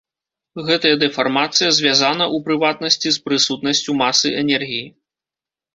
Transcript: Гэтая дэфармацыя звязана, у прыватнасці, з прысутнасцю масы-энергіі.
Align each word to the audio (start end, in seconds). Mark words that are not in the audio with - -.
Гэтая 0.69 0.93
дэфармацыя 1.03 1.69
звязана, 1.81 2.29
у 2.39 2.41
прыватнасці, 2.49 3.09
з 3.19 3.25
прысутнасцю 3.29 3.91
масы-энергіі. 4.05 4.85